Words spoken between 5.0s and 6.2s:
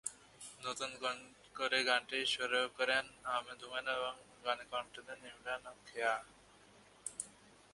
দেন ইমরান ও খেয়া।